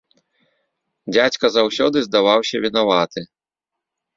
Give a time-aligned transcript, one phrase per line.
[1.17, 3.21] Дзядзька заўсёды здаваўся вінаваты.